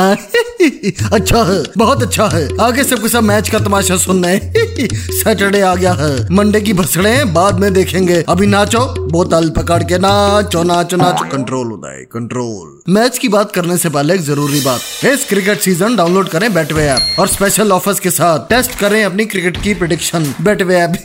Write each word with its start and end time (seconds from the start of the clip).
अच्छा 1.12 1.42
है 1.44 1.62
बहुत 1.78 2.02
अच्छा 2.02 2.26
है। 2.28 2.48
आगे 2.60 2.84
सबके 2.84 3.08
सब 3.08 3.22
मैच 3.22 3.48
का 3.48 3.58
तमाशा 3.58 3.96
सुनने 3.96 4.38
सैटरडे 4.44 5.60
आ 5.70 5.74
गया 5.74 5.92
है। 5.92 6.28
मंडे 6.32 6.60
की 6.60 6.72
भसड़े 6.72 7.24
बाद 7.24 7.58
में 7.60 7.72
देखेंगे। 7.72 8.24
अभी 8.28 8.46
नाचो 8.46 8.80
बोतल 9.10 9.50
पकड़ 9.50 9.82
के 9.82 9.98
नाचो 9.98 10.62
नाचो 10.62 10.96
नाचो। 10.96 11.28
कंट्रोल 11.28 11.72
उदय 11.72 12.06
कंट्रोल 12.12 12.94
मैच 12.94 13.18
की 13.18 13.28
बात 13.28 13.52
करने 13.52 13.76
से 13.76 13.88
पहले 13.88 14.14
एक 14.14 14.20
ज़रूरी 14.20 14.60
बात। 14.60 15.04
इस 15.04 15.28
क्रिकेट 15.28 15.60
सीज़न 15.60 15.96
डाउनलोड 15.96 16.28
करें 16.28 16.52
बैटवे 16.54 16.86
ऐप 16.86 17.20
और 17.20 17.28
स्पेशल 17.28 17.72
ऑफर्स 17.72 18.00
के 18.00 18.10
साथ 18.10 18.48
टेस्ट 18.48 18.78
करें 18.78 19.04
अपनी 19.04 19.24
क्रिकेट 19.26 19.62
की 19.62 19.74
प्रिडिक्शन 19.74 20.34
बैटवे 20.40 20.76
ऐप 20.76 20.96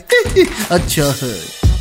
अच्छा 0.70 1.04
है। 1.22 1.34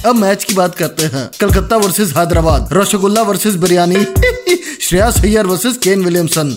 अब 0.05 0.15
मैच 0.15 0.43
की 0.43 0.53
बात 0.53 0.75
करते 0.75 1.05
हैं। 1.05 1.29
Calcutta 1.41 1.77
versus 1.77 2.13
Hyderabad 2.17 2.69
rasgulla 2.73 3.21
versus 3.21 3.55
biryani. 3.55 3.95
Shreyas 4.85 5.15
Iyer 5.17 5.45
versus 5.45 5.77
Kane 5.77 6.03
Williamson 6.05 6.49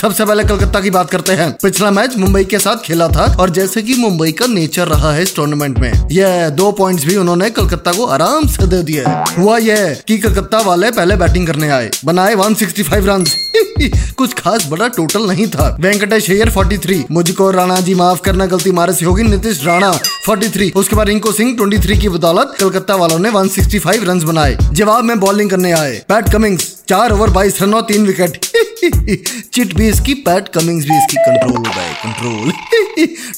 सबसे 0.00 0.24
पहले 0.24 0.44
कलकत्ता 0.44 0.80
की 0.80 0.90
बात 0.90 1.10
करते 1.10 1.32
हैं। 1.32 1.50
पिछला 1.62 1.90
मैच 1.90 2.16
मुंबई 2.16 2.44
के 2.44 2.58
साथ 2.58 2.76
खेला 2.76 3.08
था 3.08 3.36
और 3.40 3.50
जैसे 3.50 3.82
कि 3.82 3.94
मुंबई 3.94 4.32
का 4.32 4.46
नेचर 4.46 4.88
रहा 4.88 5.12
है 5.12 5.22
इस 5.22 5.36
टूर्नामेंट 5.36 5.78
में। 5.78 5.92
ये 6.12 6.50
दो 6.50 6.72
पॉइंट्स 6.72 7.04
भी 7.04 7.16
उन्होंने 7.16 7.50
कलकत्ता 7.50 7.92
को 7.92 8.06
आराम 8.06 8.46
से 8.46 8.66
दे 8.66 8.82
दिए 8.82 9.04
हुआ 9.38 9.58
यह 9.58 9.96
कि 10.08 10.18
कलकत्ता 10.18 10.60
वाले 10.60 10.90
पहले 10.90 11.16
बैटिंग 11.16 11.46
करने 11.46 11.68
आए। 11.68 11.90
बनाए 12.04 12.34
165 12.34 13.06
रन 13.06 13.24
कुछ 14.16 14.34
खास 14.34 14.66
बड़ा 14.68 14.88
टोटल 14.88 15.22
नहीं 15.22 15.46
था। 15.46 15.76
वेंकटेश 15.80 16.30
अय्यर 16.30 16.50
43 16.50 17.04
मुझको 17.10 17.50
राणा 17.50 17.80
जी 17.80 17.94
माफ़ 17.94 18.20
करना, 18.20 18.46
गलती 18.46 18.70
मारे 18.70 18.92
से 18.92 19.04
होगी। 19.04 19.22
नीतीश 19.22 19.64
राणा 19.64 19.92
43 20.26 20.72
उसके 20.76 20.96
बाद 20.96 21.08
रिंको 21.08 21.32
सिंह 21.32 21.56
23 21.56 21.98
की 22.00 22.08
बदौलत 22.08 22.54
कलकत्ता 22.60 22.96
वालों 22.96 23.18
ने 23.18 23.30
165 23.30 24.04
रन 24.04 24.20
बनाए। 24.20 24.58
जवाब 24.72 25.04
में 25.04 25.18
बॉलिंग 25.20 25.50
करने 25.50 25.72
आए। 25.72 26.02
पैट 26.08 26.32
कमिंग्स 26.32 26.81
चार 26.88 27.12
ओवर 27.12 27.30
बाईस 27.30 27.60
रन 27.62 27.74
और 27.74 27.82
तीन 27.88 28.06
विकेट। 28.06 28.51
चिट 28.84 29.74
भी 29.74 29.88
इसकी 29.88 30.14
पैट, 30.22 30.48
कमिंग्स 30.48 30.84
भी 30.84 30.96
इसकी 30.96 31.16
कंट्रोल 31.18 31.62
गए 31.64 31.92
कंट्रोल 32.04 32.52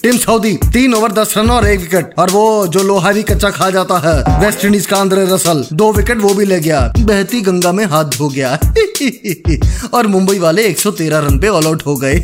टीम 0.02 0.16
सऊदी, 0.18 0.52
तीन 0.72 0.94
ओवर 0.94 1.12
दस 1.12 1.34
रन 1.38 1.50
और 1.50 1.66
एक 1.68 1.80
विकेट 1.80 2.14
और 2.18 2.30
वो 2.30 2.66
जो 2.66 2.82
लोहा 2.82 3.12
भी 3.12 3.22
कच्चा 3.22 3.50
खा 3.50 3.70
जाता 3.70 3.98
है 3.98 4.38
वेस्ट 4.40 4.64
इंडीज 4.64 4.86
का 4.86 4.96
अंदर 4.96 5.26
रसल। 5.32 5.64
दो 5.72 5.92
विकेट 5.92 6.20
वो 6.20 6.34
भी 6.34 6.44
ले 6.44 6.60
गया। 6.60 6.80
बहती 6.98 7.40
गंगा 7.40 7.72
में 7.72 7.84
हाथ 7.84 8.04
धो 8.16 8.28
गया। 8.28 8.58
और 9.94 10.06
मुंबई 10.06 10.38
वाले 10.38 10.64
113 10.64 11.18
रन 11.18 11.38
पे 11.38 11.48
ऑल 11.48 11.66
आउट 11.66 11.82
हो 11.86 11.96
गए। 11.96 12.14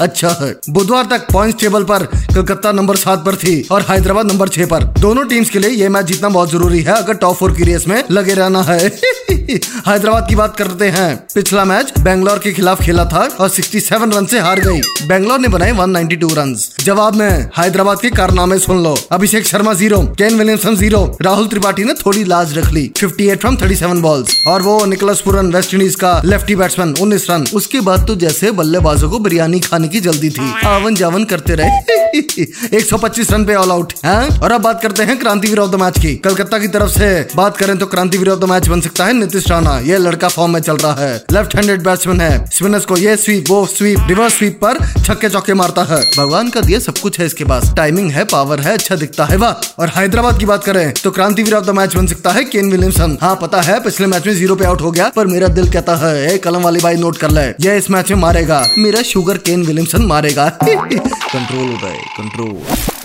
अच्छा 0.00 0.28
है। 0.40 0.54
बुधवार 0.70 1.06
तक 1.10 1.26
पॉइंट 1.32 1.58
टेबल 1.60 1.84
पर 1.84 2.04
कलकत्ता 2.34 2.72
नंबर 2.72 2.96
सात 2.96 3.24
पर 3.24 3.36
थी 3.36 3.60
और 3.70 3.82
हैदराबाद 3.82 4.26
नंबर 4.26 4.48
छह 4.48 4.66
पर। 4.66 4.84
दोनों 5.00 5.24
टीम्स 5.24 5.50
के 5.50 5.58
लिए 5.58 5.70
ये 5.70 5.88
मैच 5.88 6.06
जीतना 6.06 6.28
बहुत 6.28 6.50
ज़रूरी 6.50 6.80
है, 6.80 6.92
अगर 6.92 7.14
टॉप 7.14 7.36
फोर 7.36 7.52
की 7.52 7.64
रेस 7.64 7.86
में 7.88 8.02
लगे 8.10 8.34
रहना 8.34 8.62
है। 8.62 8.78
हैदराबाद 8.78 10.26
की 10.28 10.34
बात 10.34 10.56
करते 10.56 10.88
हैं। 10.88 11.14
पिछला 11.34 11.64
मैच 11.64 11.92
बेंगलोर 11.98 12.38
के 12.38 12.52
खिलाफ 12.52 12.67
खेला 12.74 13.04
था 13.04 13.28
और 13.40 13.48
67 13.48 14.14
रन 14.14 14.26
से 14.26 14.40
हार 14.40 14.60
गई। 14.60 14.80
बेंगलोर 15.06 15.38
ने 15.38 15.48
बनाए 15.48 15.72
192 15.72 16.34
रन 16.34 16.56
जवाब 16.84 17.14
में, 17.14 17.50
हैदराबाद 17.58 18.00
के 18.00 18.10
कारनामे 18.10 18.58
सुन 18.58 18.82
लो। 18.82 18.98
Abhishek 19.12 19.46
Sharma 19.46 19.74
zero 19.74 20.00
Kane 20.00 20.38
Williamson 20.38 20.76
zero 20.76 21.18
Rahul 21.22 21.46
Tripathi 21.46 21.84
ने 21.84 21.94
थोड़ी 21.94 22.24
लाज 22.24 22.58
रख 22.58 22.70
ली 22.70 22.92
58 22.96 23.40
फ्रॉम 23.40 23.56
37 23.56 24.02
बॉल्स 24.02 24.44
और 24.46 24.62
वो 24.62 24.84
निकोलस 24.84 25.20
पुरन, 25.20 25.52
वेस्ट 25.52 25.74
इंडीज 25.74 25.94
का 25.94 26.22
लेफ्टी 26.24 26.56
बैट्समैन 26.56 26.94
19 27.00 27.30
रन। 27.30 27.46
उसके 27.54 27.80
बाद 27.80 28.06
तो 28.06 28.14
जैसे 28.14 28.50
बल्लेबाजों 28.50 29.10
को 29.10 29.18
बिरयानी 29.18 29.60
खाने 29.60 29.88
की 29.88 30.00
जल्दी 30.00 30.30
थी। 30.30 30.52
आवन 30.66 30.94
जावन 30.94 31.24
करते 31.24 31.54
रहे। 31.54 31.98
125 32.76 33.32
रन 33.32 33.44
पे 33.44 33.54
ऑल 33.54 33.70
आउट 33.70 33.92
है? 34.04 34.28
और 34.38 34.52
अब 34.52 34.60
बात 34.60 34.82
करते 34.82 35.02
हैं 35.02 35.18
क्रांतिवीर 35.18 35.58
ऑफ़ 35.58 35.70
द 35.70 35.74
मैच 35.74 35.94
की। 35.98 36.16
कलकत्ता 36.16 36.58
की 36.58 36.68
तरफ़ 36.68 36.90
से 36.90 37.28
बात 37.36 37.56
करें 37.56 37.78
तो 37.78 37.86
क्रांतिवीर 37.86 38.28
ऑफ़ 38.28 38.40
द 38.40 38.44
मैच 38.44 38.68
बन 38.68 38.80
सकता 38.80 39.04
है 39.04 39.12
नीतीश 39.12 39.48
राणा। 39.48 39.78
ये 39.78 39.98
लड़का 39.98 40.28
फॉर्म 40.28 40.52
में 40.52 40.60
चल 40.60 40.76
रहा 40.76 40.94
है। 40.94 41.24
लेफ़्ट 41.32 41.56
हैंडेड 41.56 41.82
बैट्समैन 41.82 42.20
है। 42.20 42.50
स्पिनर्स 42.58 42.84
को 42.84 42.96
ये 42.96 43.14
स्वीप 43.16 43.44
वो 43.48 43.64
स्वीप 43.66 43.98
रिवर्स 44.08 44.36
स्वीप 44.38 44.58
पर 44.62 44.78
छक्के 45.04 45.28
चौके 45.28 45.54
मारता 45.54 45.82
है। 45.84 46.00
भगवान 46.16 46.48
का 46.50 46.60
दिया 46.60 46.78
सब 46.78 46.98
कुछ 46.98 47.18
है 47.20 47.26
इसके 47.26 47.44
पास। 47.44 47.72
टाइमिंग 47.76 48.10
है 48.12 48.24
पावर 48.24 48.60
है 48.60 48.72
अच्छा 48.72 48.96
दिखता 48.96 49.24
है, 49.24 49.36
वाह। 49.36 49.82
और 49.82 49.88
हैदराबाद 49.88 50.38
की 50.38 50.46
बात 50.46 50.64
करें 50.64 50.92
तो 50.94 51.10
क्रांतिवीर 51.10 51.54
ऑफ़ 51.54 51.64
द 51.64 51.70
मैच 51.70 51.94
बन 51.96 52.06
सकता 52.06 52.30
है 52.30 52.44
केन 52.44 52.70
विलियमसन 52.70 53.16
हाँ 53.20 53.34
पता 53.42 53.60
है, 53.60 53.78
पिछले 53.80 54.06
मैच 54.06 54.26
में 54.26 54.34
ज़ीरो 54.34 54.56
पे 54.56 54.64
आउट 54.64 54.80
हो 54.80 54.90
गया, 54.90 55.08
पर 55.16 55.26
मेरा 55.26 55.48
दिल 55.50 55.70
कहता 55.72 55.96
है, 55.96 56.34
ए, 56.34 56.38
कलम 56.38 56.62
वाली 56.62 56.80
बाई 56.80 56.96
नोट 56.96 57.16
कर 57.16 57.30
ले। 57.30 57.46
ये 57.60 57.76
इस 57.78 57.90
मैच 57.90 58.10
में 58.10 58.18
मारेगा। 58.18 58.62
मेरा 58.78 59.02
शुगर 59.04 59.38
केन 59.38 59.62
विलियमसन 59.62 60.06
मारेगा। 60.06 60.48
कंट्रोल 60.62 61.70
उदय 61.70 61.96
कंट्रोल 62.18 62.48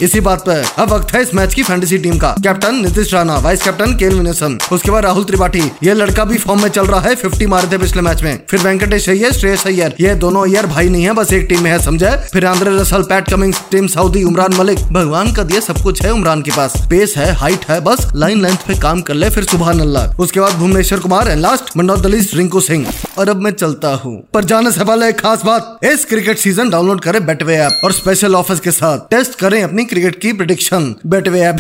इसी 0.04 0.20
बात 0.20 0.42
पर 0.42 0.64
अब 0.80 0.92
वक्त 0.92 1.14
है 1.14 1.22
इस 1.22 1.34
मैच 1.36 1.54
की 1.54 1.64
फैंटेसी 1.64 1.98
टीम 1.98 2.18
का। 2.18 2.30
Captain 2.44 2.76
Nitish 2.76 3.14
Rana 3.14 3.38
vice 3.40 3.62
captain 3.64 3.96
Kane 3.98 4.10
Williamson 4.10 4.58
उसके 4.72 4.92
बाद 4.92 5.04
राहुल 5.06 5.24
त्रिपाठी। 5.24 5.62
ये 5.84 5.94
लड़का 5.94 6.26
भी 6.26 6.38
फॉर्म 6.38 6.62
में 6.62 6.70
चल 6.70 6.86
रहा 6.86 7.00
है 7.00 7.16
50 7.16 7.48
मारे 7.48 7.68
थे 7.72 7.78
पिछले 7.78 8.02
मैच 8.02 8.24
में। 8.24 8.40
फिर 8.50 8.60
वेंकटेश 8.60 9.08
अय्यर 9.10 9.32
श्रेयस 9.34 9.66
अय्यर। 9.68 9.96
ये 10.00 10.16
दोनों 10.16 10.44
अय्यर 10.44 10.66
भाई 10.66 10.90
नहीं 10.90 11.04
है, 11.04 11.14
बस 11.14 11.34
एक 11.34 11.46
टीम 11.50 11.64
में 11.64 11.70
है, 11.72 11.80
समझे? 11.84 12.12
फिर 12.34 12.46
Andre 12.46 12.76
Russell 12.78 13.04
Pat 13.04 13.30
Cummins 13.30 13.62
Tim 13.72 13.88
Southee 13.88 14.24
Umran 14.24 14.54
Malik 14.54 14.80
भगवान 14.94 15.32
का 15.34 15.44
दिया 15.44 15.60
सब 15.62 15.82
कुछ 15.84 16.02
है 16.02 16.12
उमरान 16.14 16.42
के 16.42 16.52
पास। 16.52 16.74
पेस 16.90 17.14
है 17.18 17.32
हाइट 17.36 17.66
है, 17.70 17.80
बस 17.82 18.08
लाइन 18.16 18.42
लेंथ 18.42 18.68
पे 18.68 18.80
काम 18.80 19.02
कर 19.02 19.14
ले 19.14 19.30
फिर 19.30 19.44
सुबह 19.44 19.70
अल्लाह। 19.72 20.22
उसके 20.24 20.40
बाद 20.40 20.54
Bhuvneshwar 20.56 21.00
Kumar 21.00 21.30
and 21.30 21.42
last 21.42 21.78
but 21.78 21.84
not 21.84 22.00
the 22.00 22.06
least 22.08 22.36
Rinku 22.36 22.62
Singh. 22.62 22.86
और 23.20 23.30
अब 23.30 23.42
मैं 23.42 23.52
चलता 23.52 23.90
हूँ। 23.96 24.16
पर 24.34 24.44
जाने 24.44 24.72
से 24.72 24.86
पहले 24.86 25.08
एक 25.10 25.20
खास 25.20 25.44
बात 25.46 25.80
इस 25.84 26.06
क्रिकेट 26.06 26.38
सीज़न 26.38 26.70
डाउनलोड 26.70 27.02
करें 27.02 27.26
बेटवे 27.26 27.56
ऐप 27.56 27.82
और 27.84 27.92
स्पेशल 27.92 28.36
ऑफर्स 28.36 28.60
के 28.60 28.72
साथ 28.72 29.00
टेस्ट 29.10 29.40
करें 29.40 29.62
अपनी 29.64 29.86
क्रिकेट 29.86 30.20
की 30.22 30.34
प्रिडिक्शन 30.34 30.96
बेटवे 31.06 31.42
ऐप 31.42 31.58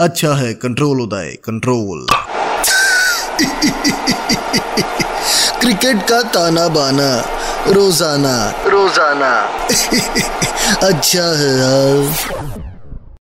अच्छा 0.00 0.34
है 0.34 0.52
कंट्रोल 0.54 1.00
उदय 1.00 1.36
कंट्रोल 1.44 2.06
क्रिकेट 5.60 6.02
का 6.08 6.22
ताना 6.22 6.68
बाना 6.68 7.10
रोज़ाना। 7.68 8.36
रोज़ाना। 8.66 9.30
अच्छा 10.88 11.22
है 11.38 11.50
यार 11.58 12.75